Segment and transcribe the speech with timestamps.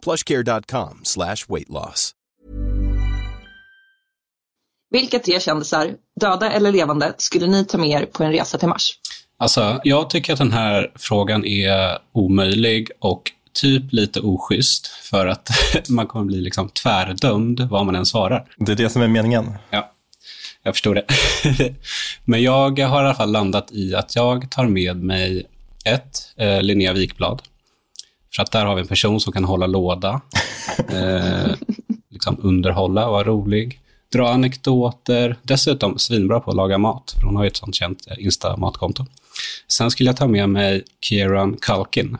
[0.00, 2.14] plushcare.com slash weight loss.
[4.90, 8.68] Vilka tre kändisar, döda eller levande, skulle ni ta med er på en resa till
[8.68, 8.98] Mars?
[9.38, 15.50] Alltså, jag tycker att den här frågan är omöjlig och typ lite oschysst för att
[15.88, 18.46] man kommer bli liksom tvärdömd vad man än svarar.
[18.56, 19.52] Det är det som är meningen.
[19.70, 19.92] Ja,
[20.62, 21.04] jag förstår det.
[22.24, 25.46] Men jag har i alla fall landat i att jag tar med mig
[25.84, 27.42] ett, eh, Linnea Wikblad.
[28.34, 30.20] För att där har vi en person som kan hålla låda,
[30.88, 31.52] eh,
[32.10, 33.80] liksom underhålla och vara rolig,
[34.12, 38.06] dra anekdoter, dessutom svinbra på att laga mat, för hon har ju ett sånt känt
[38.06, 39.06] eh, Insta-matkonto.
[39.68, 42.16] Sen skulle jag ta med mig Kieran Culkin,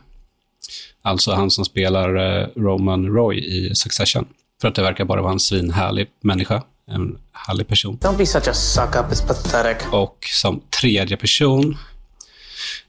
[1.03, 4.27] alltså han som spelar eh, Roman Roy i Succession.
[4.61, 7.99] För att det verkar bara vara en svinhärlig människa, en härlig person.
[7.99, 9.87] Don't be such a suck up, it's pathetic.
[9.93, 11.77] Och som tredje person,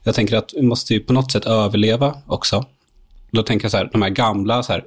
[0.02, 2.66] jag tänker att vi måste ju på något sätt överleva också.
[3.32, 4.84] Då tänker jag så här, de här gamla så här,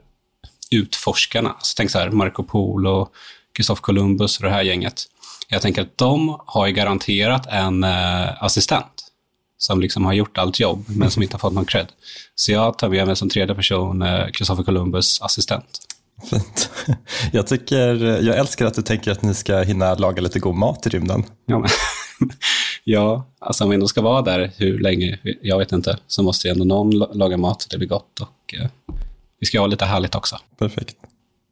[0.72, 3.10] utforskarna, så tänk så här, Marco Polo,
[3.56, 5.04] Christopher Columbus och det här gänget.
[5.48, 9.06] Jag tänker att de har ju garanterat en eh, assistent
[9.58, 11.88] som liksom har gjort allt jobb, men som inte har fått någon cred.
[12.36, 15.80] Så jag tar med mig som tredje person eh, Christopher Columbus assistent.
[16.30, 16.70] Fint.
[17.32, 20.88] Jag, tycker, jag älskar att du tänker att ni ska hinna laga lite god mat
[20.88, 21.24] i rymden.
[21.46, 21.70] Ja, men,
[22.86, 26.48] ja alltså om vi ändå ska vara där hur länge, jag vet inte, så måste
[26.48, 28.20] ju ändå någon laga mat så det blir gott.
[28.22, 28.68] Och, eh,
[29.40, 30.36] vi ska ha lite härligt också.
[30.58, 30.96] Perfekt.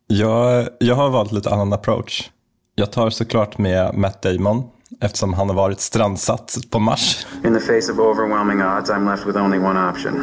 [0.07, 2.29] Jag, jag har valt lite annan approach.
[2.75, 4.63] Jag tar såklart med Matt Damon
[5.01, 7.25] eftersom han har varit strandsatt på Mars.
[7.45, 10.13] In the face of overwhelming odds, I'm left with only one option.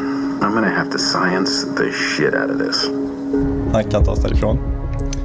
[0.43, 2.89] I'm gonna have to science the shit out of this.
[3.73, 4.59] Han kan ta oss därifrån.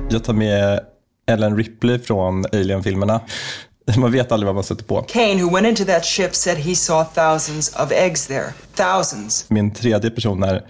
[0.10, 0.80] Jag tar med
[1.28, 3.22] Ellen Ripley från Alien-filmerna.
[3.98, 5.02] Man vet aldrig vad man sätter på.
[5.02, 8.54] Kane, who went into that ship, said he saw thousands of eggs there.
[8.76, 9.46] Thousands.
[9.50, 10.66] Min tredje person är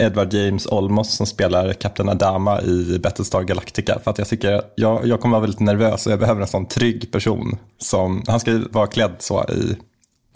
[0.00, 3.98] Edward James Olmos som spelar Kapten Adama i Battlestar Galactica.
[4.04, 6.66] För att jag tycker, jag, jag kommer vara väldigt nervös och jag behöver en sån
[6.66, 7.58] trygg person.
[7.78, 9.76] Som, han ska ju vara klädd så i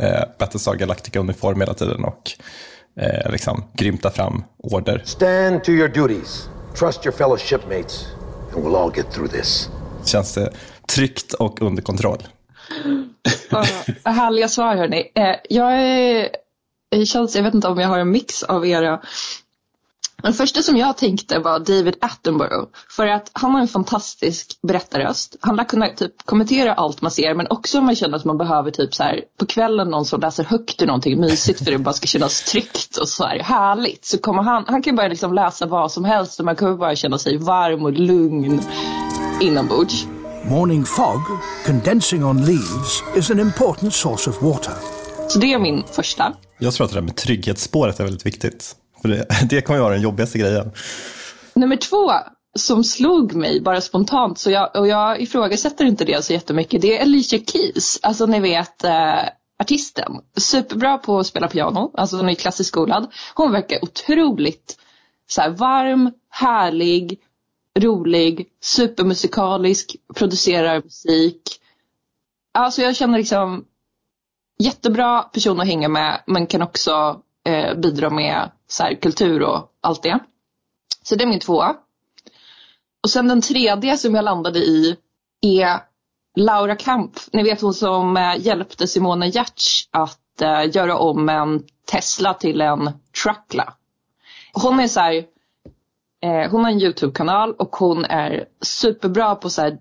[0.02, 2.30] eh, Battlestar Galactica-uniform hela tiden och
[3.00, 5.02] eh, liksom grymta fram order.
[5.04, 6.48] Stand to your duties.
[6.78, 8.06] Trust your fellow shipmates.
[8.54, 9.68] And we'll all get through this.
[10.04, 10.52] Känns det
[10.94, 12.22] tryggt och under kontroll.
[14.04, 15.12] Härliga svar hörni.
[15.14, 16.28] Eh, jag är,
[17.04, 19.00] känns, jag vet inte om jag har en mix av era
[20.22, 22.68] den första som jag tänkte var David Attenborough.
[22.90, 25.36] För att han har en fantastisk berättarröst.
[25.40, 28.38] Han lär kunna typ kommentera allt man ser men också om man känner att man
[28.38, 31.78] behöver typ så här på kvällen någon som läser högt ur någonting mysigt för det
[31.78, 34.04] bara ska kännas tryggt och så här härligt.
[34.04, 36.96] Så kommer han, han kan börja liksom läsa vad som helst och man kommer bara
[36.96, 38.62] känna sig varm och lugn
[39.40, 40.06] inombords.
[40.50, 41.20] Morning fog,
[41.66, 44.72] condensing on leaves, is an important source of water.
[45.28, 46.36] Så det är min första.
[46.58, 48.76] Jag tror att det där med trygghetsspåret är väldigt viktigt.
[49.02, 50.70] För det, det kommer vara den jobbigaste grejen.
[51.54, 52.12] Nummer två
[52.58, 56.98] som slog mig bara spontant, så jag, och jag ifrågasätter inte det så jättemycket, det
[56.98, 57.98] är Alicia Keys.
[58.02, 59.22] Alltså ni vet eh,
[59.58, 60.12] artisten.
[60.36, 63.12] Superbra på att spela piano, alltså hon är klassiskt skolad.
[63.34, 64.78] Hon verkar otroligt
[65.26, 67.18] så här, varm, härlig,
[67.78, 71.42] rolig, supermusikalisk, producerar musik.
[72.54, 73.64] Alltså jag känner liksom
[74.58, 79.72] jättebra person att hänga med men kan också eh, bidra med så här, kultur och
[79.80, 80.18] allt det.
[81.02, 81.76] Så det är min tvåa.
[83.02, 84.96] Och sen den tredje som jag landade i
[85.40, 85.80] är
[86.36, 87.12] Laura Kamp.
[87.32, 92.60] Ni vet hon som eh, hjälpte Simone Giertz att eh, göra om en Tesla till
[92.60, 92.90] en
[93.22, 93.74] Truckla.
[94.52, 95.24] Hon är så här,
[96.22, 99.78] eh, hon har en YouTube-kanal och hon är superbra på så här,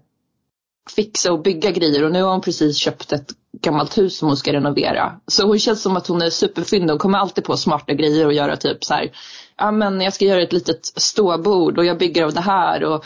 [0.96, 3.32] fixa och bygga grejer och nu har hon precis köpt ett
[3.62, 5.20] gammalt hus som hon ska renovera.
[5.28, 6.90] Så hon känns som att hon är superfyndig.
[6.90, 9.12] Hon kommer alltid på smarta grejer och göra typ så här.
[9.58, 12.84] Ja men jag ska göra ett litet ståbord och jag bygger av det här.
[12.84, 13.06] Och,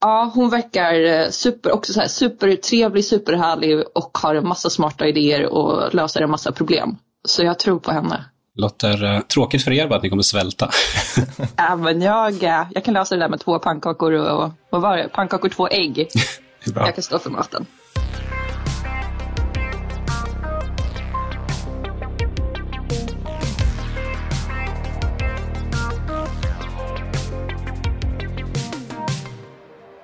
[0.00, 5.06] ja hon verkar eh, super, också så här, supertrevlig, superhärlig och har en massa smarta
[5.06, 6.96] idéer och löser en massa problem.
[7.28, 8.24] Så jag tror på henne.
[8.58, 10.70] Låter uh, tråkigt för er bara att ni kommer svälta.
[11.56, 12.42] ja men jag,
[12.74, 15.08] jag kan lösa det där med två pannkakor och, vad var det?
[15.08, 16.08] Pannkakor, två ägg.
[16.74, 17.66] jag kan stå för maten.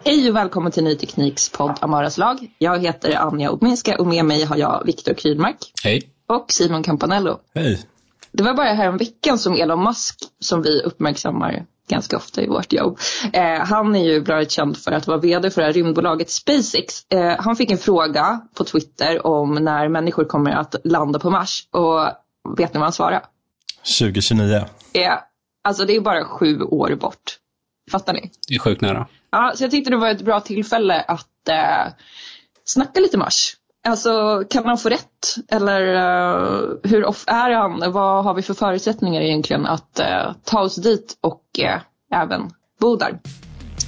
[0.04, 2.50] Hej och välkommen till Ny Tekniks podd Amaras lag.
[2.58, 5.72] Jag heter Anja Obminska och med mig har jag Viktor Krydmark.
[5.84, 6.02] Hej.
[6.26, 7.38] Och Simon Campanello.
[7.54, 7.91] Hej.
[8.32, 12.46] Det var bara här en veckan som Elon Musk, som vi uppmärksammar ganska ofta i
[12.46, 12.98] vårt jobb.
[13.32, 17.06] Eh, han är ju bra känd för att vara vd för det här rymdbolaget SpaceX.
[17.08, 21.68] Eh, han fick en fråga på Twitter om när människor kommer att landa på Mars.
[21.70, 22.00] Och
[22.56, 23.22] vet ni vad han svarade?
[23.98, 24.54] 2029.
[24.92, 25.12] Eh,
[25.64, 27.38] alltså det är bara sju år bort.
[27.90, 28.30] Fattar ni?
[28.48, 29.06] Det är sjukt nära.
[29.30, 31.92] Ja, så jag tyckte det var ett bra tillfälle att eh,
[32.64, 33.56] snacka lite Mars.
[33.88, 35.36] Alltså kan han få rätt?
[35.48, 37.92] Eller uh, hur off är han?
[37.92, 41.80] Vad har vi för förutsättningar egentligen att uh, ta oss dit och uh,
[42.20, 42.50] även
[42.80, 43.18] bo där?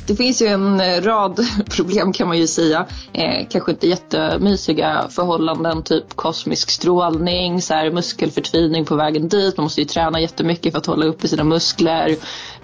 [0.06, 1.40] Det finns ju en rad
[1.76, 2.86] problem kan man ju säga.
[3.12, 9.56] Eh, kanske inte jättemysiga förhållanden, typ kosmisk strålning, så här, muskelförtvining på vägen dit.
[9.56, 12.16] Man måste ju träna jättemycket för att hålla uppe sina muskler.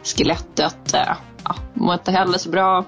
[0.04, 1.12] Skelettet eh,
[1.50, 2.84] ja, mår inte heller så bra.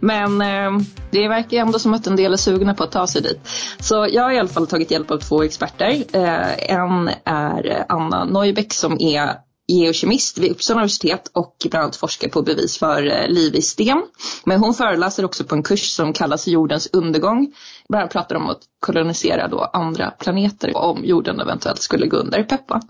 [0.00, 3.22] Men eh, det verkar ändå som att en del är sugna på att ta sig
[3.22, 3.40] dit.
[3.80, 6.04] Så jag har i alla fall tagit hjälp av två experter.
[6.12, 12.28] Eh, en är Anna Neubeck som är geokemist vid Uppsala universitet och bland annat forskar
[12.28, 14.02] på bevis för eh, liv i sten.
[14.44, 17.52] Men hon föreläser också på en kurs som kallas jordens undergång.
[17.88, 22.42] Bland annat pratar om att kolonisera då andra planeter om jorden eventuellt skulle gå under.
[22.42, 22.80] Peppa.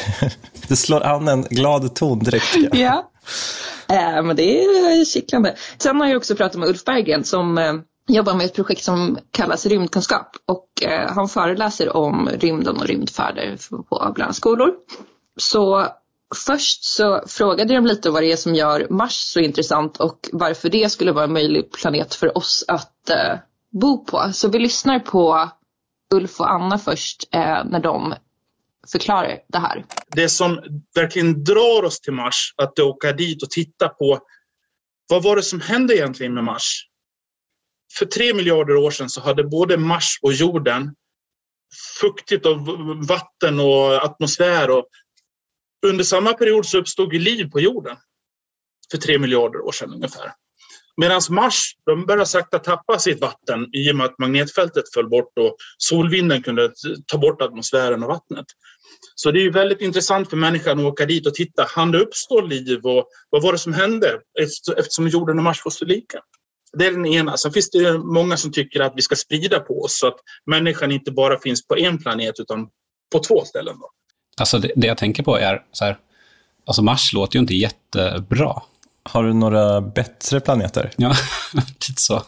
[0.68, 2.56] det slår an en glad ton direkt.
[2.72, 2.78] ja.
[2.78, 3.00] Eh,
[3.88, 5.54] Eh, men det är kittlande.
[5.78, 7.74] Sen har jag också pratat med Ulf Berggren som eh,
[8.08, 13.56] jobbar med ett projekt som kallas rymdkunskap och eh, han föreläser om rymden och rymdfärder
[13.70, 14.74] på bland annat skolor.
[15.36, 15.86] Så
[16.34, 20.68] först så frågade de lite vad det är som gör Mars så intressant och varför
[20.68, 23.38] det skulle vara en möjlig planet för oss att eh,
[23.70, 24.30] bo på.
[24.32, 25.48] Så vi lyssnar på
[26.14, 28.14] Ulf och Anna först eh, när de
[28.92, 29.84] förklarar det här.
[30.06, 30.60] Det som
[30.94, 34.18] verkligen drar oss till Mars, att åka dit och titta på
[35.08, 36.84] vad var det som hände egentligen med Mars?
[37.98, 40.94] För tre miljarder år sedan så hade både Mars och jorden
[42.00, 42.66] fuktigt och
[43.08, 44.70] vatten och atmosfär.
[44.70, 44.88] Och
[45.86, 47.96] under samma period så uppstod liv på jorden.
[48.90, 50.32] För tre miljarder år sedan ungefär.
[50.96, 55.38] Medan Mars de började sakta tappa sitt vatten i och med att magnetfältet föll bort
[55.38, 56.72] och solvinden kunde
[57.06, 58.46] ta bort atmosfären och vattnet.
[59.14, 61.66] Så det är väldigt intressant för människan att åka dit och titta.
[61.68, 64.20] Han det uppstå liv och vad var det som hände
[64.76, 66.18] eftersom jorden och Mars var så lika?
[66.72, 67.36] Det är den ena.
[67.36, 70.16] Sen finns det många som tycker att vi ska sprida på oss så att
[70.46, 72.68] människan inte bara finns på en planet utan
[73.12, 73.74] på två ställen.
[73.80, 73.90] Då.
[74.40, 75.98] Alltså det, det jag tänker på är så här,
[76.66, 78.62] alltså Mars låter ju inte jättebra.
[79.02, 80.90] Har du några bättre planeter?
[80.96, 81.14] Ja,
[81.54, 82.22] lite så.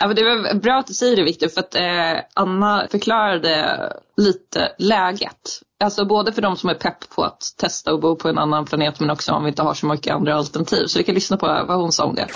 [0.00, 3.78] Ja, men det var bra att du säger det Viktor, för att eh, Anna förklarade
[4.16, 5.60] lite läget.
[5.82, 8.64] Alltså både för de som är pepp på att testa och bo på en annan
[8.64, 10.86] planet men också om vi inte har så mycket andra alternativ.
[10.86, 12.26] Så vi kan lyssna på vad hon sa om det.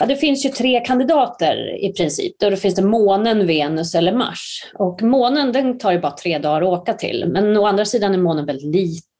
[0.00, 2.38] Ja, det finns ju tre kandidater i princip.
[2.38, 4.70] Då finns det månen, Venus eller Mars.
[4.74, 7.24] Och månen den tar ju bara tre dagar att åka till.
[7.28, 9.13] Men å andra sidan är månen väldigt liten,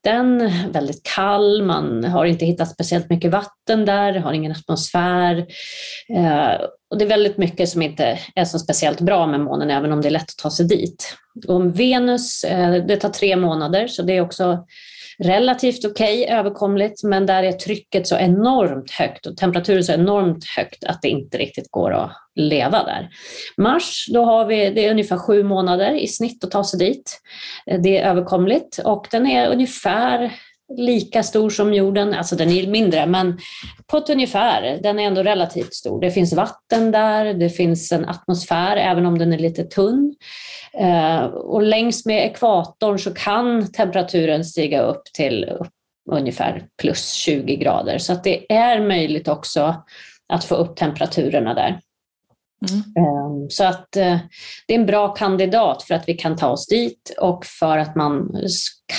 [0.72, 5.36] väldigt kall, man har inte hittat speciellt mycket vatten där, har ingen atmosfär.
[6.16, 9.92] Eh, och det är väldigt mycket som inte är så speciellt bra med månen, även
[9.92, 11.16] om det är lätt att ta sig dit.
[11.48, 14.66] Och Venus, eh, det tar tre månader, så det är också
[15.18, 20.44] relativt okej, okay, överkomligt, men där är trycket så enormt högt och temperaturen så enormt
[20.44, 23.08] högt att det inte riktigt går att leva där.
[23.56, 27.20] Mars, då har vi, det är ungefär sju månader i snitt att ta sig dit.
[27.82, 30.32] Det är överkomligt och den är ungefär
[30.76, 33.38] lika stor som jorden, alltså den är mindre, men
[33.86, 34.78] på ett ungefär.
[34.82, 36.00] Den är ändå relativt stor.
[36.00, 40.14] Det finns vatten där, det finns en atmosfär, även om den är lite tunn.
[40.78, 45.50] Eh, och längs med ekvatorn så kan temperaturen stiga upp till
[46.10, 47.98] ungefär plus 20 grader.
[47.98, 49.74] Så att det är möjligt också
[50.28, 51.80] att få upp temperaturerna där.
[52.70, 52.80] Mm.
[52.80, 54.18] Ehm, så att eh,
[54.66, 57.96] det är en bra kandidat för att vi kan ta oss dit och för att
[57.96, 58.30] man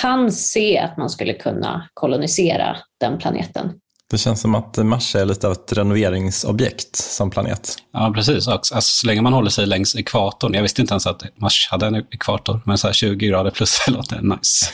[0.00, 3.72] kan se att man skulle kunna kolonisera den planeten.
[4.10, 7.76] Det känns som att Mars är lite av ett renoveringsobjekt som planet.
[7.92, 8.48] Ja, precis.
[8.48, 10.54] Alltså, så länge man håller sig längs ekvatorn.
[10.54, 14.20] Jag visste inte ens att Mars hade en ekvator, men så 20 grader plus låter
[14.20, 14.72] nice.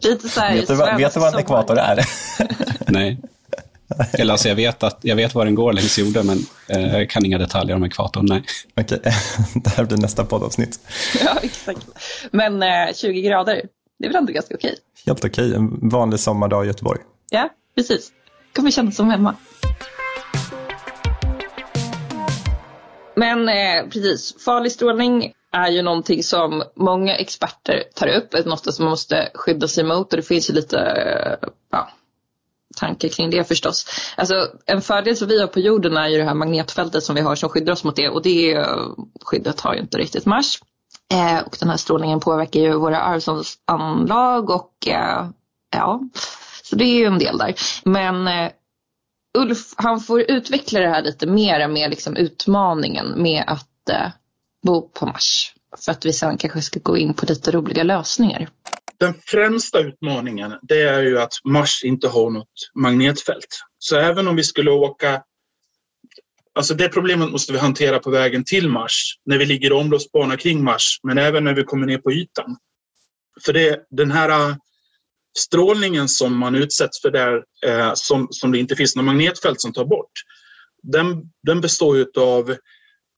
[0.00, 2.04] Lite så här vet, du, vet du vad en ekvator är?
[2.86, 3.20] Nej.
[4.12, 7.10] Eller alltså jag vet, att, jag vet var den går längs jorden, men eh, jag
[7.10, 8.26] kan inga detaljer om ekvatorn.
[8.28, 8.42] Nej.
[8.80, 9.00] Okej,
[9.54, 10.80] det här blir nästa poddavsnitt.
[11.24, 11.86] Ja, exakt.
[12.30, 13.62] Men eh, 20 grader,
[13.98, 14.76] det är väl ändå ganska okej?
[15.06, 17.00] Helt okej, en vanlig sommardag i Göteborg.
[17.30, 18.12] Ja, precis.
[18.56, 19.34] kommer kännas som hemma.
[23.16, 28.84] Men eh, precis, farlig strålning är ju någonting som många experter tar upp, något som
[28.84, 31.88] man måste skydda sig mot och det finns ju lite, eh, ja,
[32.76, 33.86] tankar kring det förstås.
[34.16, 34.34] Alltså,
[34.66, 37.34] en fördel som vi har på jorden är ju det här magnetfältet som vi har
[37.34, 38.66] som skyddar oss mot det och det
[39.24, 40.60] skyddet har ju inte riktigt Mars.
[41.12, 45.28] Eh, och den här strålningen påverkar ju våra arvsanlag och eh,
[45.70, 46.00] ja,
[46.62, 47.54] så det är ju en del där.
[47.84, 48.50] Men eh,
[49.38, 54.10] Ulf, han får utveckla det här lite mer med liksom utmaningen med att eh,
[54.66, 55.54] bo på Mars.
[55.84, 58.48] För att vi sen kanske ska gå in på lite roliga lösningar.
[59.00, 63.60] Den främsta utmaningen det är ju att Mars inte har något magnetfält.
[63.78, 65.22] Så även om vi skulle åka
[66.54, 70.36] Alltså det problemet måste vi hantera på vägen till Mars, när vi ligger i omloppsbana
[70.36, 72.56] kring Mars, men även när vi kommer ner på ytan.
[73.44, 74.56] För det, den här äh,
[75.38, 79.72] strålningen som man utsätts för där, eh, som, som det inte finns något magnetfält som
[79.72, 80.12] tar bort,
[80.82, 82.56] den, den består ju av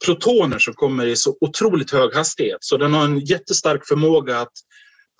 [0.06, 2.58] protoner som kommer i så otroligt hög hastighet.
[2.60, 4.52] Så den har en jättestark förmåga att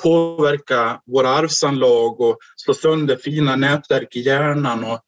[0.02, 5.00] påverka våra arvsanlag och slå sönder fina nätverk i hjärnan och,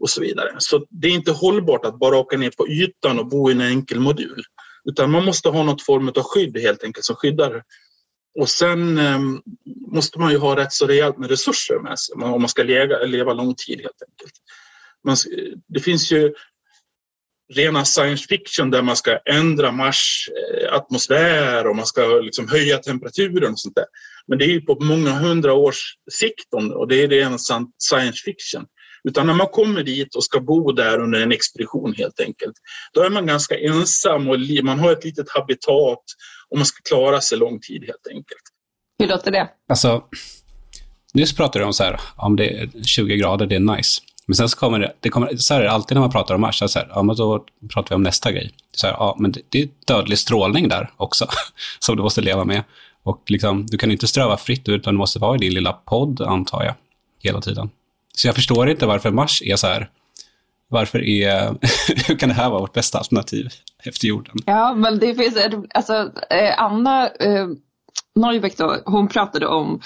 [0.00, 0.54] och så vidare.
[0.58, 3.60] Så det är inte hållbart att bara åka ner på ytan och bo i en
[3.60, 4.42] enkel modul.
[4.84, 7.62] Utan man måste ha något form av skydd helt enkelt som skyddar.
[8.40, 9.18] Och sen eh,
[9.92, 12.98] måste man ju ha rätt så rejält med resurser med sig om man ska leva,
[12.98, 14.34] leva lång tid helt enkelt.
[15.04, 15.16] Man,
[15.68, 16.34] det finns ju
[17.54, 22.78] rena science fiction där man ska ändra Mars eh, atmosfär och man ska liksom höja
[22.78, 23.84] temperaturen och sånt där.
[24.26, 27.38] Men det är ju på många hundra års sikt och det är rena
[27.78, 28.66] science fiction.
[29.08, 32.54] Utan när man kommer dit och ska bo där under en expedition helt enkelt,
[32.92, 36.04] då är man ganska ensam och man har ett litet habitat
[36.48, 38.42] och man ska klara sig lång tid helt enkelt.
[38.98, 39.48] Hur låter det?
[39.68, 40.04] Alltså,
[41.14, 44.00] nyss pratade du om så här, om det är 20 grader, det är nice.
[44.26, 46.40] Men sen så kommer det, det kommer, så är det alltid när man pratar om
[46.40, 48.52] Mars, så här, ja, men då pratar vi om nästa grej.
[48.72, 51.26] Så här, ja, men det, det är dödlig strålning där också,
[51.78, 52.62] som du måste leva med.
[53.02, 56.20] Och liksom, du kan inte ströva fritt, utan du måste vara i din lilla podd,
[56.20, 56.74] antar jag,
[57.22, 57.70] hela tiden.
[58.16, 59.88] Så jag förstår inte varför Mars är så här,
[60.68, 61.56] varför är,
[62.08, 63.48] hur kan det här vara vårt bästa alternativ
[63.84, 64.36] efter jorden?
[64.46, 65.36] Ja, men det finns,
[65.74, 67.48] alltså eh, Anna eh,
[68.14, 69.80] Neubeck då, hon pratade om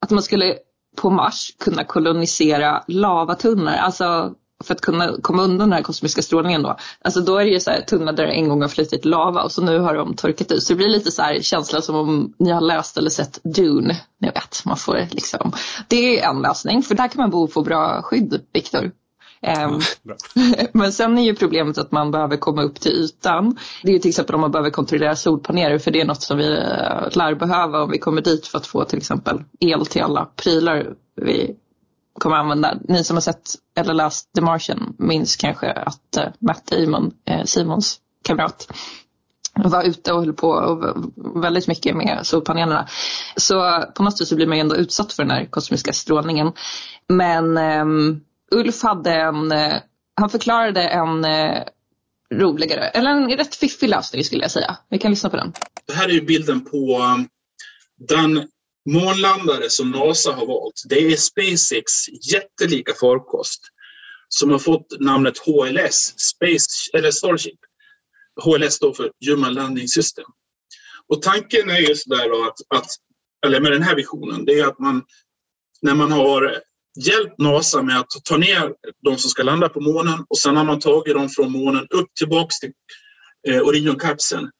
[0.00, 0.54] att man skulle
[0.96, 4.34] på Mars kunna kolonisera lavatunnor, alltså
[4.64, 6.76] för att kunna komma undan den här kosmiska strålningen då.
[7.04, 9.42] Alltså då är det ju så här tunnlar där det en gång har flutit lava
[9.42, 10.62] och så nu har de torkat ut.
[10.62, 14.00] Så det blir lite så här känsla som om ni har läst eller sett Dune.
[14.20, 15.52] Ni vet, man får liksom.
[15.88, 18.90] Det är en lösning för där kan man bo och få bra skydd, Viktor.
[19.42, 19.80] Um,
[20.72, 23.58] men sen är ju problemet att man behöver komma upp till ytan.
[23.82, 26.38] Det är ju till exempel om man behöver kontrollera solpaneler för det är något som
[26.38, 30.02] vi uh, lär behöva om vi kommer dit för att få till exempel el till
[30.02, 31.56] alla prylar vi
[32.18, 32.78] kommer använda.
[32.88, 37.44] Ni som har sett eller läst The Martian minns kanske att uh, Matt Damon, uh,
[37.44, 38.68] Simons kamrat,
[39.64, 40.94] var ute och höll på och
[41.44, 42.88] väldigt mycket med solpanelerna.
[43.36, 46.52] Så på något sätt så blir man ändå utsatt för den här kosmiska strålningen.
[47.08, 49.82] Men um, Ulf hade en, eh,
[50.14, 51.62] han förklarade en eh,
[52.34, 54.76] roligare, eller en rätt fiffig lösning skulle jag säga.
[54.90, 55.52] Vi kan lyssna på den.
[55.86, 57.28] Det här är ju bilden på um,
[58.08, 58.48] den
[58.90, 61.92] månlandare som NASA har valt, det är SpaceX
[62.32, 63.60] jättelika farkost
[64.28, 67.58] som har fått namnet HLS, Space, eller Starship.
[68.44, 70.24] HLS står för Human Landing System.
[71.06, 72.86] Och tanken är just där att, att,
[73.46, 75.04] eller med den här visionen, det är att man
[75.82, 76.62] när man har
[76.96, 78.74] hjälpt NASA med att ta ner
[79.04, 82.14] de som ska landa på månen och sen har man tagit dem från månen upp
[82.18, 82.72] tillbaks till
[83.48, 84.50] eh, Orionkapseln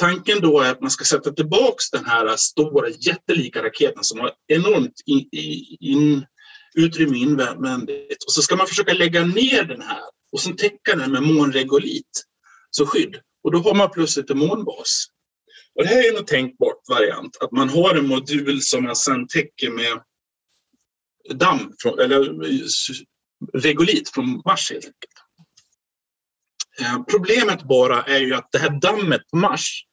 [0.00, 4.32] Tanken då är att man ska sätta tillbaks den här stora jättelika raketen som har
[4.46, 5.28] enormt in,
[5.80, 6.26] in,
[6.74, 11.12] utrymme invändigt och så ska man försöka lägga ner den här och sen täcka den
[11.12, 12.24] med månregolit
[12.70, 13.16] som skydd.
[13.44, 15.06] Och då har man plötsligt en månbas.
[15.74, 19.28] Och det här är en tänkbart variant, att man har en modul som man sen
[19.28, 20.02] täcker med
[21.34, 22.34] damm, från, eller
[23.58, 25.12] regolit från Mars helt enkelt.
[26.80, 29.84] Eh, problemet bara är ju att det här dammet på Mars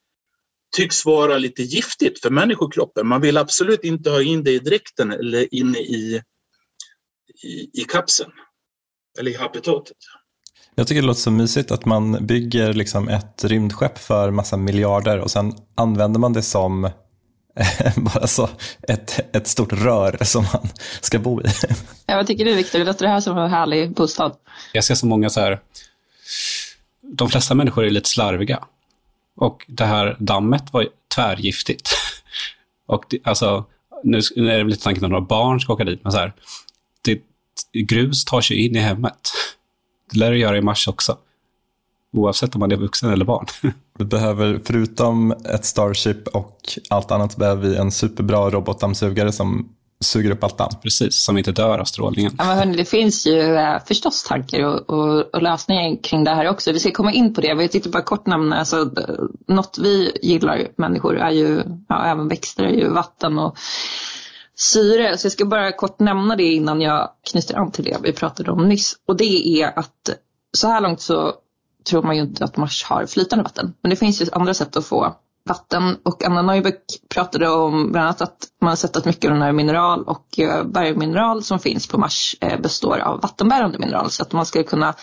[0.76, 3.06] tycks vara lite giftigt för människokroppen.
[3.06, 6.22] Man vill absolut inte ha in det i dräkten eller inne i,
[7.44, 8.30] i, i kapseln
[9.18, 9.96] eller i habitatet.
[10.74, 15.18] Jag tycker det låter så mysigt att man bygger liksom ett rymdskepp för massa miljarder
[15.18, 16.90] och sen använder man det som
[17.96, 18.48] bara så
[18.88, 20.68] ett, ett stort rör som man
[21.00, 21.44] ska bo i.
[22.06, 22.84] Ja, vad tycker du Viktor?
[22.84, 24.32] Låter det här som en härlig bostad?
[24.72, 25.60] Jag ser så många så här
[27.12, 28.64] de flesta människor är lite slarviga.
[29.36, 31.88] Och det här dammet var tvärgiftigt.
[32.86, 33.64] Och det, alltså,
[34.04, 36.32] nu är det lite tanken att några barn ska åka dit, men så här,
[37.02, 37.20] det,
[37.72, 39.32] grus tar sig in i hemmet.
[40.10, 41.18] Det lär det göra i mars också.
[42.14, 43.46] Oavsett om man är vuxen eller barn.
[43.98, 49.68] Vi behöver, förutom ett Starship och allt annat, behöver vi en superbra robotdammsugare som
[50.04, 50.72] suger upp allt damm.
[50.82, 52.32] Precis, som inte dör av strålningen.
[52.38, 56.30] Ja, men hörni, det finns ju eh, förstås tankar och, och, och, lösningar kring det
[56.30, 56.72] här också.
[56.72, 57.46] Vi ska komma in på det.
[57.46, 58.90] Jag tänkte bara kort nämna, alltså,
[59.48, 63.56] något vi gillar människor är ju, ja, även växter, är ju vatten och
[64.56, 65.18] syre.
[65.18, 68.50] Så jag ska bara kort nämna det innan jag knyter an till det vi pratade
[68.50, 68.96] om nyss.
[69.08, 70.10] Och det är att
[70.56, 71.34] så här långt så
[71.84, 73.74] tror man ju inte att Mars har flytande vatten.
[73.82, 75.16] Men det finns ju andra sätt att få
[75.48, 79.30] vatten och Anna Neubeck pratade om bland annat att man har sett att mycket av
[79.30, 84.10] den här mineral och eh, bergmineral som finns på Mars eh, består av vattenbärande mineral
[84.10, 84.94] så att man ska kunna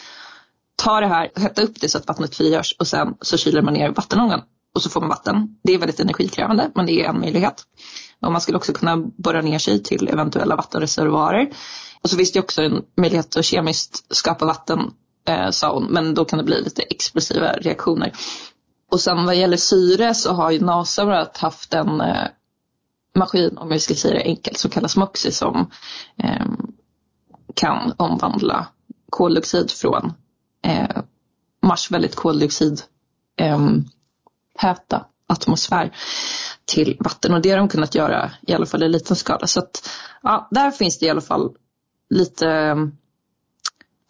[0.75, 3.73] ta det här, hetta upp det så att vattnet frigörs och sen så kyler man
[3.73, 4.41] ner vattenångan
[4.75, 5.57] och så får man vatten.
[5.63, 7.63] Det är väldigt energikrävande men det är en möjlighet.
[8.21, 11.50] Och man skulle också kunna borra ner sig till eventuella vattenreservoarer.
[12.01, 14.79] Och så finns det också en möjlighet att kemiskt skapa vatten,
[15.27, 18.13] eh, sa hon, men då kan det bli lite explosiva reaktioner.
[18.91, 22.27] Och sen vad gäller syre så har ju NASA haft en eh,
[23.15, 25.71] maskin, om jag ska säga det enkelt, som kallas MOXIE som
[26.17, 26.45] eh,
[27.55, 28.67] kan omvandla
[29.09, 30.13] koldioxid från
[30.65, 31.01] eh,
[31.61, 32.81] Mars väldigt koldioxid
[33.39, 33.59] eh,
[34.61, 35.95] täta atmosfär
[36.65, 39.47] till vatten och det har de kunnat göra i alla fall i liten skala.
[39.47, 39.89] Så att,
[40.23, 41.55] ja, där finns det i alla fall
[42.09, 42.75] lite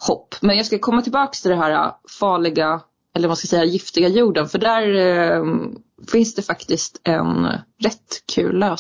[0.08, 0.36] hopp.
[0.41, 2.81] Men jag ska komma tillbaka till det här äh, farliga,
[3.15, 4.50] eller vad ska jag säga, giftiga jorden.
[4.50, 5.43] För där eh,
[6.12, 7.48] finns det faktiskt en
[7.84, 8.77] rätt kul lösning.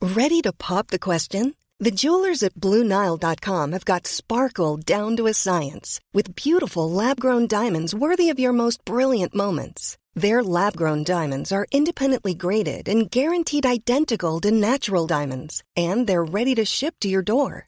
[0.00, 1.54] Ready to pop the question?
[1.84, 7.94] The jewelers at BlueNile.com have got sparkle down to a science with beautiful lab-grown diamonds
[7.94, 9.96] worthy of your most brilliant moments.
[10.14, 16.24] Their lab grown diamonds are independently graded and guaranteed identical to natural diamonds, and they're
[16.24, 17.67] ready to ship to your door.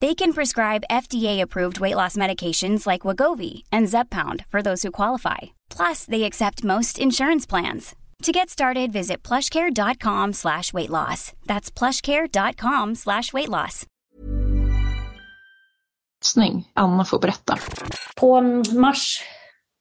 [0.00, 5.52] They can prescribe FDA-approved weight loss medications like Wagovi and Zepbound for those who qualify.
[5.70, 7.94] Plus, they accept most insurance plans.
[8.22, 11.32] To get started, visit plushcare.com slash weight loss.
[11.46, 13.86] That's plushcare.com slash weight loss.
[16.74, 17.58] Anna får berätta.
[18.16, 18.40] På
[18.72, 19.22] Mars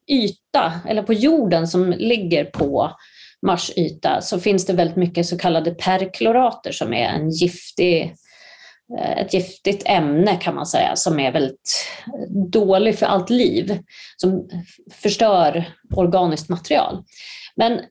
[0.07, 2.91] yta, eller på jorden som ligger på
[3.41, 8.15] Mars yta så finns det väldigt mycket så kallade perklorater som är en giftig,
[8.99, 11.87] Eh, ett giftigt ämne kan man säga som är väldigt
[12.51, 13.79] dålig för allt liv,
[14.17, 14.49] som
[14.91, 17.03] förstör organiskt material.
[17.55, 17.81] Men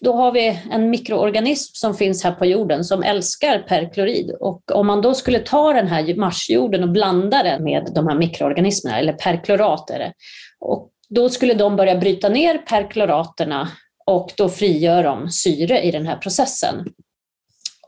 [0.00, 4.86] då har vi en mikroorganism som finns här på jorden som älskar perklorid och om
[4.86, 9.12] man då skulle ta den här marsjorden och blanda den med de här mikroorganismerna, eller
[9.12, 10.12] perklorat är
[10.60, 13.68] och då skulle de börja bryta ner perkloraterna
[14.06, 16.86] och då frigör de syre i den här processen.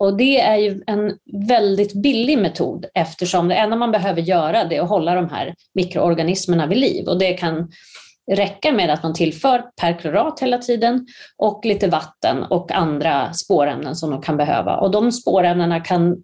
[0.02, 4.76] Och det är ju en väldigt billig metod eftersom det enda man behöver göra det
[4.76, 7.72] är att hålla de här mikroorganismerna vid liv och det kan
[8.30, 14.10] räcka med att man tillför perklorat hela tiden och lite vatten och andra spårämnen som
[14.10, 14.76] de kan behöva.
[14.76, 16.22] Och de spårämnena kan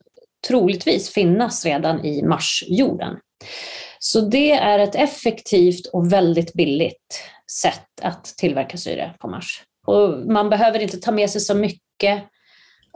[0.49, 3.17] troligtvis finnas redan i marsjorden.
[3.99, 7.23] Så det är ett effektivt och väldigt billigt
[7.63, 9.63] sätt att tillverka syre på Mars.
[9.87, 12.25] Och man behöver inte ta med sig så mycket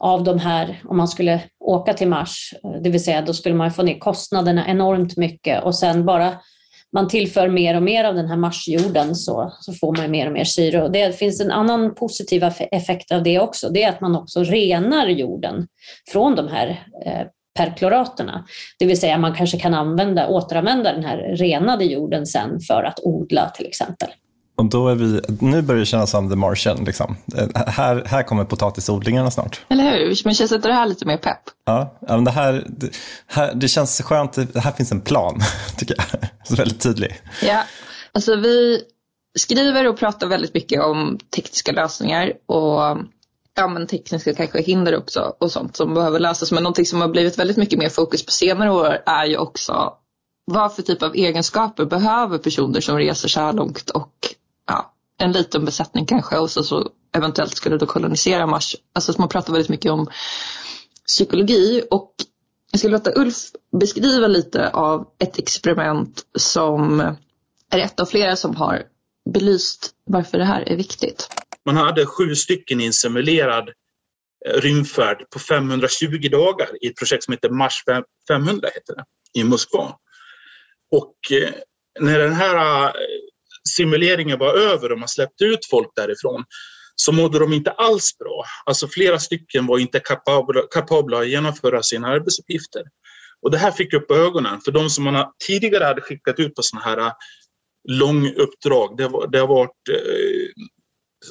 [0.03, 2.55] av de här om man skulle åka till Mars.
[2.65, 6.33] Eh, det vill säga då skulle man få ner kostnaderna enormt mycket och sen bara
[6.93, 10.33] man tillför mer och mer av den här marsjorden så, så får man mer och
[10.33, 10.83] mer syre.
[10.83, 13.69] Och det finns en annan positiv effekt av det också.
[13.69, 15.67] Det är att man också renar jorden
[16.13, 16.69] från de här
[17.07, 17.27] eh,
[17.59, 18.45] perkloraterna.
[18.79, 23.01] Det vill säga man kanske kan använda, återanvända den här renade jorden sen för att
[23.03, 24.09] odla till exempel.
[24.57, 26.85] Och då är vi, nu börjar det kännas som The Martian.
[26.85, 27.17] Liksom.
[27.55, 29.61] Här, här kommer potatisodlingarna snart.
[29.69, 30.21] Eller hur?
[30.25, 31.41] Men känns inte det här lite mer pepp?
[31.65, 32.91] Ja, men det, här, det,
[33.27, 34.33] här, det känns skönt.
[34.33, 35.41] Det här finns en plan,
[35.77, 36.29] tycker jag.
[36.45, 37.21] Så väldigt tydlig.
[37.43, 37.65] Ja,
[38.13, 38.83] alltså vi
[39.39, 42.99] skriver och pratar väldigt mycket om tekniska lösningar och
[43.55, 46.53] ja, men tekniska kanske hinder också och sånt som behöver lösas.
[46.53, 49.93] Men någonting som har blivit väldigt mycket mer fokus på senare år är ju också
[50.45, 54.29] vad för typ av egenskaper behöver personer som reser så här långt och ja,
[55.23, 58.77] en liten besättning kanske och så, så eventuellt skulle då kolonisera Mars.
[58.93, 60.11] Alltså man pratar väldigt mycket om
[61.07, 62.15] psykologi och
[62.71, 63.37] jag ska låta Ulf
[63.81, 67.01] beskriva lite av ett experiment som
[67.71, 68.83] är ett av flera som har
[69.31, 71.29] belyst varför det här är viktigt.
[71.65, 73.69] Man hade sju stycken i en simulerad
[74.49, 77.85] eh, rymdfärd på 520 dagar i ett projekt som heter Mars
[78.29, 79.05] 500 heter det,
[79.41, 79.97] i Moskva.
[80.91, 81.51] Och eh,
[82.01, 82.93] när den här eh,
[83.69, 86.45] simuleringen var över och man släppte ut folk därifrån
[86.95, 88.45] så mådde de inte alls bra.
[88.67, 92.83] Alltså flera stycken var inte kapabla, kapabla att genomföra sina arbetsuppgifter.
[93.43, 96.63] Och det här fick upp ögonen för de som man tidigare hade skickat ut på
[96.63, 97.13] sådana här äh,
[97.89, 98.97] långuppdrag.
[98.97, 100.65] Det, var, det har varit eh,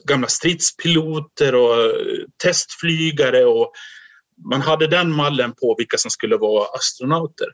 [0.08, 3.72] gamla stridspiloter och äh, testflygare och
[4.50, 7.48] man hade den mallen på vilka som skulle vara astronauter.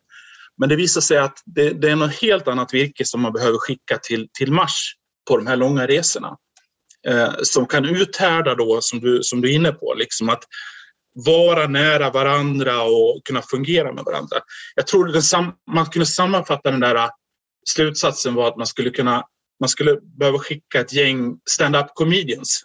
[0.57, 3.57] Men det visar sig att det, det är något helt annat virke som man behöver
[3.57, 4.93] skicka till, till Mars
[5.29, 6.37] på de här långa resorna.
[7.07, 10.43] Eh, som kan uthärda då, som du, som du är inne på, liksom att
[11.25, 14.37] vara nära varandra och kunna fungera med varandra.
[14.75, 15.33] Jag tror att
[15.71, 17.09] man kunde sammanfatta den där äh,
[17.69, 19.23] slutsatsen var att man skulle kunna
[19.59, 22.63] man skulle behöva skicka ett gäng stand-up comedians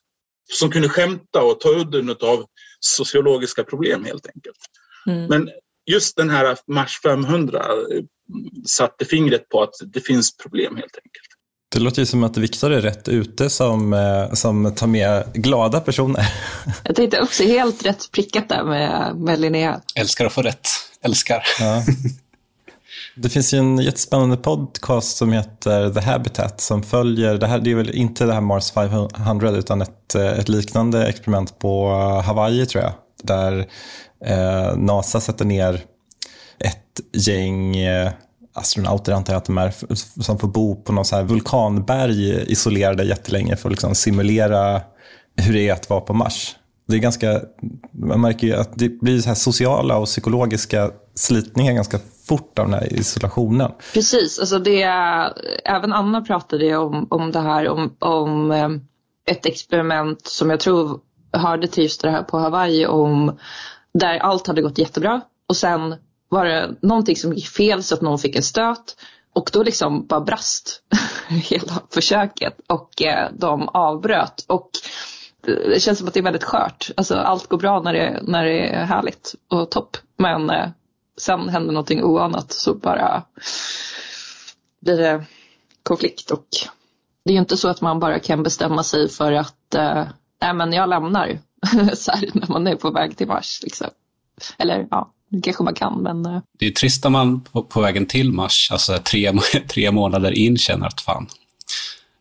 [0.53, 2.47] som kunde skämta och ta udden av
[2.81, 4.59] sociologiska problem helt enkelt.
[5.07, 5.27] Mm.
[5.27, 5.51] Men
[5.91, 7.65] just den här Mars 500 äh,
[8.67, 11.33] satte fingret på att det finns problem helt enkelt.
[11.73, 15.81] Det låter ju som att Viktor är rätt ute som, eh, som tar med glada
[15.81, 16.27] personer.
[16.85, 19.81] Jag tänkte också helt rätt prickat där med, med Linnea.
[19.95, 20.69] Älskar att få rätt.
[21.03, 21.43] Älskar.
[21.61, 21.83] Ja.
[23.15, 27.71] Det finns ju en jättespännande podcast som heter The Habitat som följer, det här det
[27.71, 31.89] är väl inte det här Mars 500 utan ett, eh, ett liknande experiment på
[32.25, 32.93] Hawaii tror jag.
[33.23, 33.67] Där
[34.27, 35.81] Eh, NASA sätter ner
[36.59, 38.13] ett gäng eh,
[38.55, 39.75] astronauter antar jag att de är,
[40.23, 44.81] som får bo på någon så här vulkanberg isolerade jättelänge för att liksom simulera
[45.37, 46.57] hur det är att vara på Mars.
[46.89, 47.41] Det är ganska,
[47.93, 52.65] man märker ju att det blir så här sociala och psykologiska slitningar ganska fort av
[52.65, 53.71] den här isolationen.
[53.95, 54.83] Precis, alltså det,
[55.65, 58.69] även Anna pratade om, om det här om, om eh,
[59.31, 61.01] ett experiment som jag tror
[61.33, 63.39] hörde till just det här på Hawaii om
[63.95, 65.95] där allt hade gått jättebra och sen
[66.29, 68.97] var det någonting som gick fel så att någon fick en stöt
[69.33, 70.83] och då liksom bara brast
[71.29, 74.45] hela försöket och eh, de avbröt.
[74.49, 74.71] Och
[75.47, 76.91] eh, det känns som att det är väldigt skört.
[76.97, 79.97] Alltså, allt går bra när det, när det är härligt och topp.
[80.17, 80.69] Men eh,
[81.17, 83.23] sen händer någonting oanat så bara
[84.81, 85.25] blir det
[85.83, 86.31] konflikt.
[86.31, 86.47] Och
[87.25, 90.07] det är ju inte så att man bara kan bestämma sig för att eh,
[90.41, 91.39] nej men jag lämnar
[91.95, 93.61] så här, när man är på väg till Mars.
[93.63, 93.89] Liksom.
[94.59, 96.27] Eller ja, det kanske man kan, men...
[96.27, 96.41] Eh.
[96.59, 99.33] Det är trist om man på, på vägen till Mars, alltså tre,
[99.69, 101.27] tre månader in, känner att fan,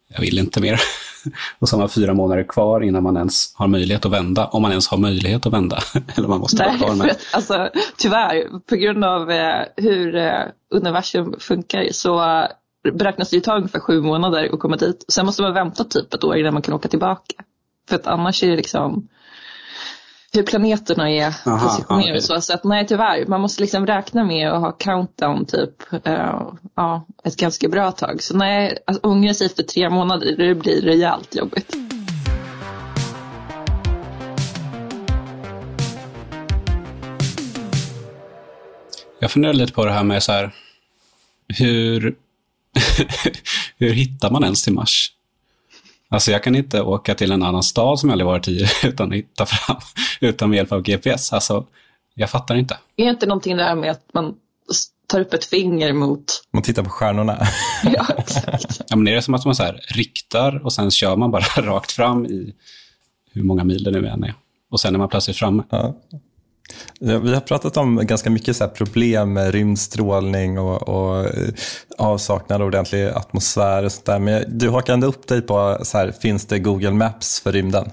[0.07, 0.81] jag vill inte mer.
[1.59, 4.61] Och så har man fyra månader kvar innan man ens har möjlighet att vända, om
[4.61, 5.79] man ens har möjlighet att vända.
[6.15, 7.17] Eller man måste Nej, vara kvar med.
[7.33, 12.45] Alltså, tyvärr, på grund av eh, hur eh, universum funkar så
[12.93, 15.05] beräknas det ju ta ungefär sju månader att komma dit.
[15.07, 17.43] Sen måste man vänta typ ett år innan man kan åka tillbaka.
[17.89, 19.07] För att annars är det liksom
[20.33, 22.11] hur planeterna är Aha, positionerade.
[22.11, 22.21] Okay.
[22.21, 26.53] Så, så att nej tyvärr, man måste liksom räkna med att ha countdown typ uh,
[26.75, 28.23] ja, ett ganska bra tag.
[28.23, 31.75] Så nej, alltså, ångra sig efter tre månader, det blir rejält jobbigt.
[39.19, 40.51] Jag funderar lite på det här med så här,
[41.47, 42.15] hur,
[43.77, 45.11] hur hittar man ens till Mars?
[46.11, 49.09] Alltså jag kan inte åka till en annan stad som jag aldrig varit i utan
[49.09, 49.77] att hitta fram,
[50.21, 51.33] utan med hjälp av GPS.
[51.33, 51.65] Alltså,
[52.13, 52.77] jag fattar inte.
[52.95, 54.35] Är inte någonting där med att man
[55.07, 56.23] tar upp ett finger mot...
[56.53, 57.37] Man tittar på stjärnorna.
[57.83, 58.81] ja, exakt.
[58.87, 61.43] Ja, men är det som att man så här riktar och sen kör man bara
[61.57, 62.53] rakt fram i
[63.31, 64.33] hur många mil det nu än är.
[64.71, 65.63] Och sen är man plötsligt framme.
[65.69, 65.95] Ja.
[66.99, 71.53] Ja, vi har pratat om ganska mycket så problem med rymdstrålning och, och eh,
[71.97, 74.19] avsaknad av ordentlig atmosfär och sånt där.
[74.19, 77.91] Men du hakar ändå upp dig på, så här, finns det Google Maps för rymden?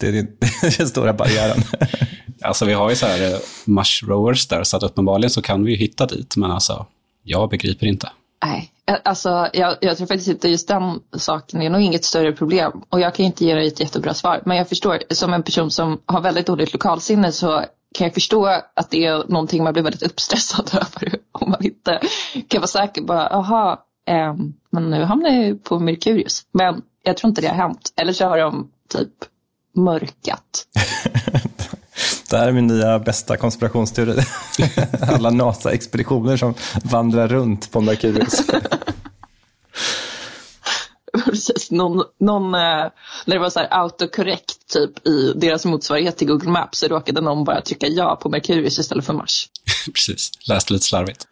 [0.00, 0.26] Det är
[0.78, 1.62] den stora barriären.
[2.42, 5.64] alltså vi har ju så här eh, Mars Rovers där, så att uppenbarligen så kan
[5.64, 6.36] vi ju hitta dit.
[6.36, 6.86] Men alltså,
[7.22, 8.08] jag begriper inte.
[8.44, 8.72] Nej,
[9.04, 12.72] alltså jag, jag tror faktiskt inte just den saken är nog inget större problem.
[12.88, 14.42] Och jag kan inte ge dig ett jättebra svar.
[14.46, 18.46] Men jag förstår, som en person som har väldigt dåligt lokalsinne så kan jag förstå
[18.74, 22.00] att det är någonting man blir väldigt uppstressad över om man inte
[22.48, 24.34] kan vara säker på, aha, eh,
[24.70, 26.42] men nu hamnar jag på Merkurius.
[26.52, 27.92] Men jag tror inte det har hänt.
[27.96, 29.12] Eller så har de typ
[29.76, 30.66] mörkat.
[32.30, 34.22] Det här är min nya bästa konspirationsteori.
[35.00, 38.42] Alla NASA-expeditioner som vandrar runt på Merkurius.
[41.54, 42.90] Precis, någon, någon, eh,
[43.24, 47.20] när det var så här autocorrect typ i deras motsvarighet till Google Maps så råkade
[47.20, 49.48] någon bara trycka ja på Merkurius istället för Mars.
[49.94, 51.26] Precis, läste lite slarvigt.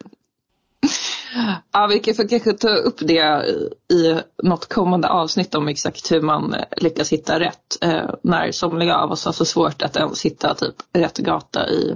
[1.71, 3.45] Ja, vi kan kanske ta upp det
[3.91, 7.77] i något kommande avsnitt om exakt hur man lyckas hitta rätt.
[7.81, 11.95] Eh, när somliga av oss har så svårt att ens hitta typ rätt gata i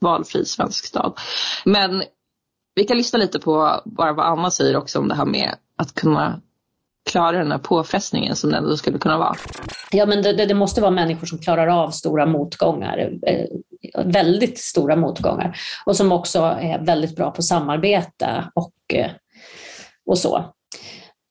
[0.00, 1.18] valfri svensk stad.
[1.64, 2.02] Men
[2.74, 5.94] vi kan lyssna lite på bara vad Anna säger också om det här med att
[5.94, 6.40] kunna
[7.10, 9.36] klara den här påfrestningen som det ändå skulle kunna vara.
[9.90, 13.46] Ja, men det, det, måste vara människor som klarar av stora motgångar, eh,
[14.04, 19.10] väldigt stora motgångar och som också är väldigt bra på samarbete och, eh,
[20.06, 20.44] och så.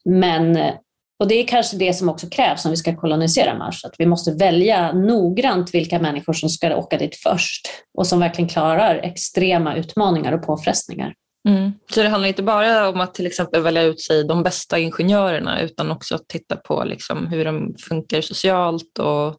[0.05, 0.73] Men, eh,
[1.19, 4.05] och det är kanske det som också krävs om vi ska kolonisera Mars, att vi
[4.05, 9.75] måste välja noggrant vilka människor som ska åka dit först och som verkligen klarar extrema
[9.75, 11.13] utmaningar och påfrestningar.
[11.49, 11.71] Mm.
[11.91, 15.61] Så det handlar inte bara om att till exempel välja ut sig de bästa ingenjörerna
[15.61, 19.37] utan också att titta på liksom hur de funkar socialt och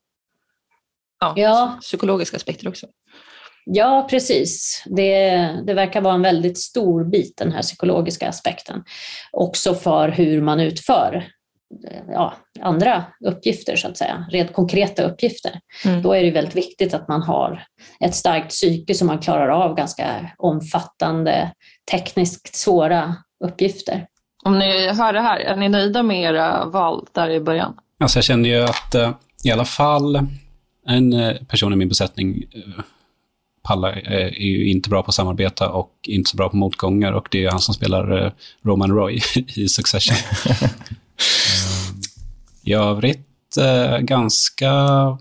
[1.21, 1.79] ja, ja.
[1.81, 2.87] psykologiska aspekter också.
[3.65, 4.83] Ja, precis.
[4.87, 5.31] Det,
[5.67, 8.85] det verkar vara en väldigt stor bit, den här psykologiska aspekten.
[9.33, 11.25] Också för hur man utför
[12.09, 15.61] ja, andra uppgifter, så att säga, rent konkreta uppgifter.
[15.85, 16.03] Mm.
[16.03, 17.67] Då är det väldigt viktigt att man har
[18.01, 21.53] ett starkt psyke som man klarar av ganska omfattande,
[21.91, 24.07] tekniskt svåra uppgifter.
[24.45, 27.77] Om ni hör det här, är ni nöjda med era val där i början?
[28.01, 29.11] Alltså jag kände ju att eh,
[29.45, 30.27] i alla fall
[30.87, 32.85] en eh, person i min besättning eh,
[33.63, 37.29] Palla är ju inte bra på att samarbeta och inte så bra på motgångar och
[37.31, 39.21] det är han som spelar Roman Roy
[39.57, 40.17] i Succession.
[42.65, 44.73] I övrigt eh, ganska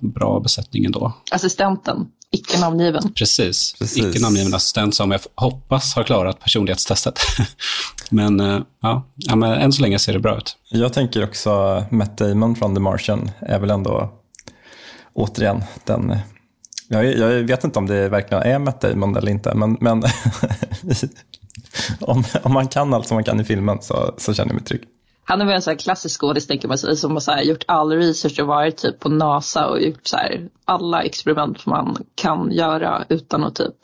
[0.01, 1.13] bra besättning ändå.
[1.31, 3.13] Assistenten, icke namngiven.
[3.13, 4.05] Precis, Precis.
[4.05, 7.19] icke namngiven assistent som jag hoppas har klarat personlighetstestet.
[8.09, 10.57] men, eh, ja, ja, men än så länge ser det bra ut.
[10.69, 14.13] Jag tänker också Matt Damon från The Martian är väl ändå
[15.13, 16.15] återigen den
[16.87, 20.03] jag, jag vet inte om det verkligen är Matt Damon eller inte, men, men
[21.99, 24.63] om, om man kan allt som man kan i filmen så, så känner jag mig
[24.63, 24.81] trygg.
[25.25, 27.63] Han är väl en sån här klassisk skådis tänker man sig som har så gjort
[27.67, 32.51] all research och varit typ på NASA och gjort så här, alla experiment man kan
[32.51, 33.75] göra utan att typ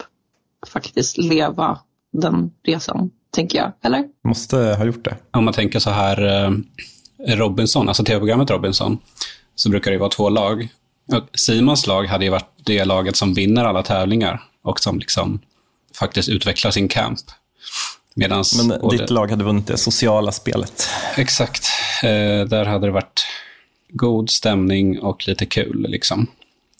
[0.67, 1.79] faktiskt leva
[2.13, 3.71] den resan, tänker jag.
[3.81, 4.03] Eller?
[4.23, 5.17] Måste ha gjort det.
[5.31, 6.51] Om man tänker så här, eh,
[7.35, 8.97] Robinson, alltså tv-programmet Robinson,
[9.55, 10.67] så brukar det vara två lag.
[11.33, 15.39] Simons lag hade ju varit det laget som vinner alla tävlingar och som liksom
[15.99, 17.19] faktiskt utvecklar sin camp.
[18.19, 18.97] Medans Men både...
[18.97, 20.89] ditt lag hade vunnit det sociala spelet.
[21.17, 21.67] Exakt.
[22.03, 23.25] Eh, där hade det varit
[23.89, 25.85] god stämning och lite kul.
[25.89, 26.27] Liksom.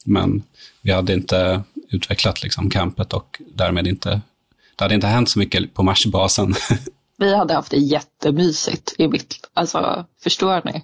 [0.06, 0.44] Men
[0.82, 4.22] vi hade inte utvecklat liksom, campet och därmed inte...
[4.76, 6.56] Det hade inte hänt så mycket på Marsbasen.
[7.18, 9.36] vi hade haft det jättemysigt i mitt...
[9.54, 10.84] Alltså, förstår ni?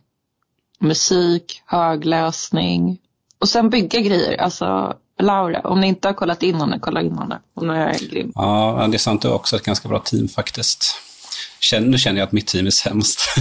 [0.80, 2.98] Musik, högläsning
[3.40, 4.38] och sen bygga grejer.
[4.38, 7.40] Alltså, Laura, om ni inte har kollat in henne, kolla in henne.
[7.56, 8.32] Hon är grym.
[8.36, 9.22] Ja, det är sant.
[9.22, 11.02] Du har också ett ganska bra team faktiskt.
[11.82, 13.20] nu känner jag att mitt team är sämst.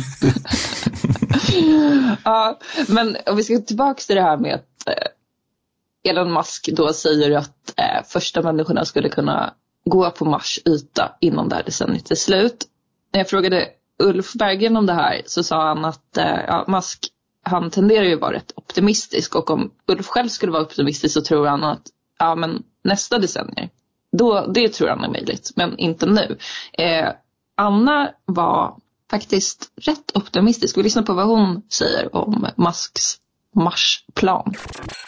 [2.24, 2.58] ja,
[2.88, 7.30] men om vi ska tillbaka till det här med att eh, Elon Musk då säger
[7.30, 12.14] att eh, första människorna skulle kunna gå på Mars yta innan det här decenniet är
[12.14, 12.64] slut.
[13.12, 13.68] När jag frågade
[14.02, 17.06] Ulf Berggren om det här så sa han att eh, ja, Musk
[17.44, 21.22] han tenderar ju att vara rätt optimistisk och om Ulf själv skulle vara optimistisk så
[21.22, 21.82] tror han att
[22.18, 23.70] ja, men nästa decennier,
[24.12, 26.38] då, det tror han är möjligt, men inte nu.
[26.72, 27.08] Eh,
[27.56, 28.76] Anna var
[29.10, 30.78] faktiskt rätt optimistisk.
[30.78, 33.16] Vi lyssnar på vad hon säger om Musks
[33.54, 34.54] Marsplan.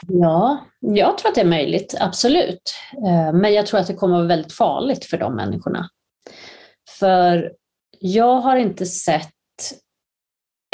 [0.09, 2.75] Ja, jag tror att det är möjligt, absolut.
[2.93, 5.89] Eh, men jag tror att det kommer att vara väldigt farligt för de människorna.
[6.99, 7.53] För
[8.01, 9.33] jag har inte sett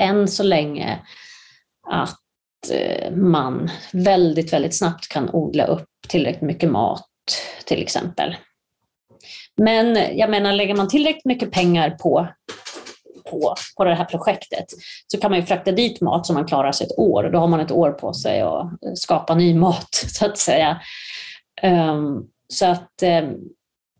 [0.00, 1.00] än så länge
[1.90, 2.20] att
[2.70, 7.08] eh, man väldigt, väldigt snabbt kan odla upp tillräckligt mycket mat
[7.64, 8.36] till exempel.
[9.56, 12.28] Men jag menar, lägger man tillräckligt mycket pengar på,
[13.30, 14.64] på, på det här projektet
[15.06, 17.30] så kan man ju frakta dit mat som man klarar sig ett år.
[17.32, 20.80] Då har man ett år på sig att skapa ny mat, så att säga.
[21.62, 23.38] Um, så att um,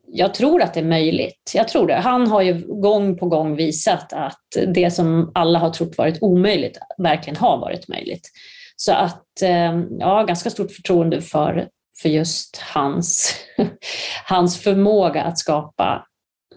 [0.08, 1.52] jag tror att det är möjligt.
[1.54, 1.94] Jag tror det.
[1.94, 4.42] Han har ju gång på gång visat att
[4.74, 8.30] det som alla har trott varit omöjligt verkligen har varit möjligt.
[8.76, 11.68] Så att eh, jag har ganska stort förtroende för,
[12.02, 13.34] för just hans,
[14.24, 16.06] hans förmåga att skapa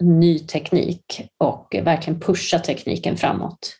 [0.00, 3.76] ny teknik och verkligen pusha tekniken framåt.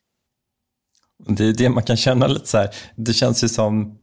[1.29, 2.71] Det är det man kan känna lite så här.
[2.97, 3.99] Det känns ju som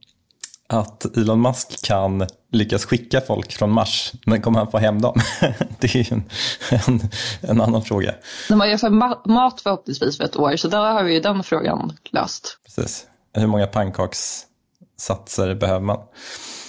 [0.70, 5.20] att Elon Musk kan lyckas skicka folk från Mars, men kommer han få hem dem?
[5.80, 6.24] det är en,
[6.70, 7.00] en,
[7.42, 8.14] en, annan fråga.
[8.50, 8.90] De har ju för
[9.30, 12.58] mat förhoppningsvis för ett år, så där har vi ju den frågan löst.
[12.66, 13.08] Precis.
[13.34, 16.00] Hur många pannkakssatser behöver man?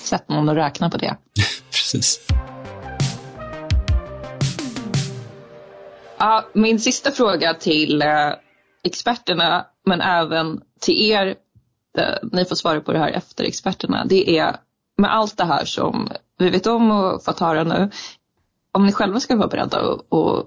[0.04, 1.16] Sätt någon att räkna på det.
[1.70, 2.20] Precis.
[6.18, 8.08] Ja, min sista fråga till eh,
[8.84, 11.34] experterna, men även till er,
[12.32, 14.56] ni får svara på det här efter experterna, det är
[14.98, 17.90] med allt det här som vi vet om och fått höra nu,
[18.72, 19.78] om ni själva ska vara beredda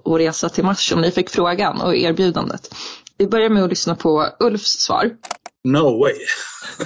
[0.04, 2.74] att, resa till Mars, om ni fick frågan och erbjudandet.
[3.18, 5.16] Vi börjar med att lyssna på Ulfs svar.
[5.64, 6.18] No way.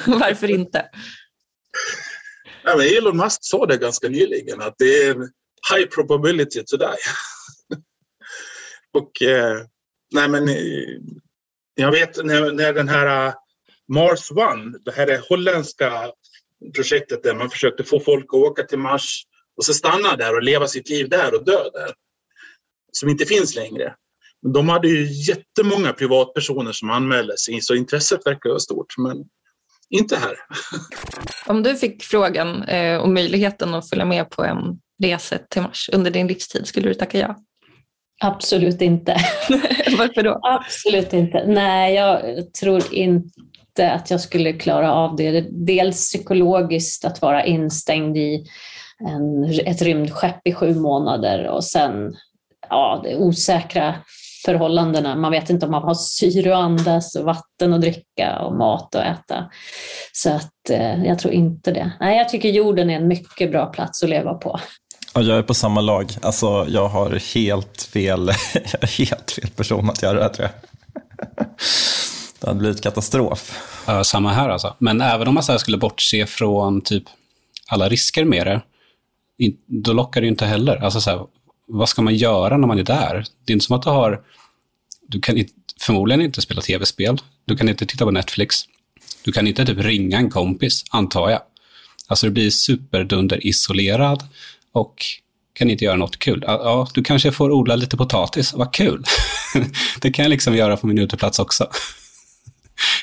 [0.19, 0.89] Varför inte?
[2.65, 5.15] Ja, men Elon Musk sa det ganska nyligen att det är
[5.75, 6.97] high probability to die.
[8.95, 9.67] och eh,
[10.15, 10.55] nej men eh,
[11.75, 13.35] jag vet när, när den här
[13.95, 16.11] Mars One, det här är holländska
[16.75, 19.23] projektet där man försökte få folk att åka till Mars
[19.57, 21.93] och så stanna där och leva sitt liv där och dö där.
[22.93, 23.95] Som inte finns längre.
[24.55, 28.95] De hade ju jättemånga privatpersoner som anmälde sig så intresset verkar vara stort.
[28.99, 29.25] Men
[29.91, 30.37] inte här.
[31.47, 34.59] Om du fick frågan eh, och möjligheten att följa med på en
[35.03, 37.37] resa till Mars under din livstid, skulle du tacka ja?
[38.25, 39.13] Absolut inte.
[39.99, 40.41] Varför då?
[40.43, 41.47] Absolut inte.
[41.47, 42.21] Nej, jag
[42.55, 43.43] tror inte
[43.79, 45.41] att jag skulle klara av det.
[45.51, 48.45] Dels psykologiskt att vara instängd i
[49.09, 52.15] en, ett rymdskepp i sju månader och sen
[52.69, 53.95] ja, det osäkra
[54.45, 55.17] förhållandena.
[55.17, 58.95] Man vet inte om man har syre att andas, och vatten att dricka och mat
[58.95, 59.51] att äta.
[60.13, 61.93] Så att, eh, jag tror inte det.
[62.01, 64.61] Nej, jag tycker jorden är en mycket bra plats att leva på.
[65.15, 66.13] Och jag är på samma lag.
[66.23, 68.31] Alltså, jag har helt fel,
[68.99, 70.72] helt fel person att göra det här, tror jag.
[72.43, 73.59] Det hade blivit katastrof.
[73.87, 74.77] Ja, samma här alltså.
[74.79, 77.05] Men även om man så skulle bortse från typ
[77.67, 78.61] alla risker med det,
[79.67, 80.77] då lockar det ju inte heller.
[80.77, 81.27] Alltså så här,
[81.69, 83.25] vad ska man göra när man är där?
[83.45, 84.21] Det är inte som att du har...
[85.09, 85.45] Du kan
[85.81, 87.19] förmodligen inte spela tv-spel.
[87.45, 88.57] Du kan inte titta på Netflix.
[89.25, 91.41] Du kan inte typ ringa en kompis, antar jag.
[92.09, 94.23] Alltså du blir superdunder isolerad
[94.73, 95.05] och
[95.53, 96.45] kan inte göra något kul.
[96.47, 99.05] Ja, du kanske får odla lite potatis, vad kul.
[100.01, 101.67] det kan jag liksom göra på min uteplats också.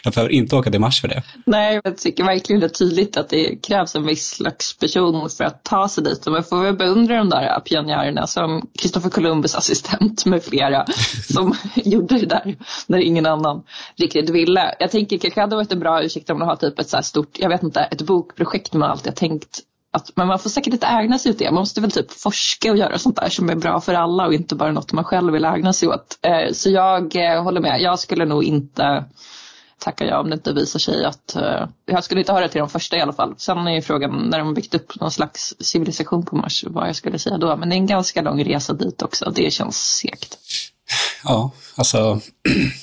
[0.04, 1.24] Jag behöver inte åka till Mars för det.
[1.46, 5.44] Nej, jag tycker verkligen det är tydligt att det krävs en viss slags person för
[5.44, 6.28] att ta sig dit.
[6.28, 10.86] Och man får väl beundra de där pionjärerna som Kristoffer Columbus assistent med flera
[11.34, 13.64] som gjorde det där när ingen annan
[13.96, 14.76] riktigt ville.
[14.80, 17.04] Jag tänker kanske hade varit en bra ursäkt om man har typ ett så här
[17.04, 19.60] stort, jag vet inte, ett bokprojekt man alltid har tänkt
[19.92, 21.52] att, men man får säkert inte ägna sig åt det.
[21.52, 24.34] Man måste väl typ forska och göra sånt där som är bra för alla och
[24.34, 26.20] inte bara något man själv vill ägna sig åt.
[26.22, 27.82] Eh, så jag eh, håller med.
[27.82, 29.06] Jag skulle nog inte
[29.80, 32.70] tacka ja om det inte visar sig att, uh, jag skulle inte höra till de
[32.70, 33.36] första i alla fall.
[33.38, 36.88] Sen är ju frågan när de har byggt upp någon slags civilisation på Mars, vad
[36.88, 37.58] jag skulle säga då.
[37.58, 40.38] Men det är en ganska lång resa dit också, det känns segt.
[41.24, 42.20] Ja, alltså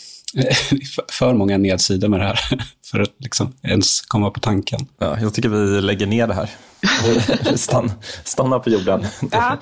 [1.09, 2.39] för många nedsidor med det här
[2.91, 4.87] för att liksom ens komma på tanken.
[4.99, 6.51] Ja, jag tycker vi lägger ner det här.
[7.57, 7.93] Stann,
[8.25, 9.07] stanna på jorden.
[9.31, 9.59] Ja.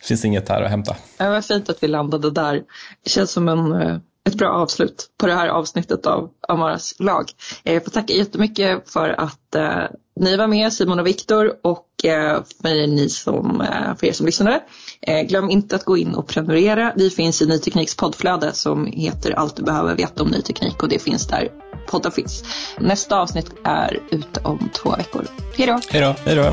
[0.00, 0.96] Det finns inget här att hämta.
[1.16, 2.62] Ja, vad fint att vi landade där.
[3.04, 7.30] Det känns som en eh, ett bra avslut på det här avsnittet av Amaras lag.
[7.62, 9.84] Jag får tacka jättemycket för att eh,
[10.20, 14.26] ni var med, Simon och Viktor och eh, för, ni som, eh, för er som
[14.26, 14.62] lyssnade.
[15.00, 16.92] Eh, glöm inte att gå in och prenumerera.
[16.96, 20.82] Vi finns i Ny Tekniks poddflöde som heter Allt du behöver veta om ny teknik
[20.82, 21.48] och det finns där
[21.86, 22.44] poddar finns.
[22.78, 25.26] Nästa avsnitt är ute om två veckor.
[25.56, 25.80] Hej då!
[25.88, 26.14] Hej då!
[26.24, 26.52] Hej då!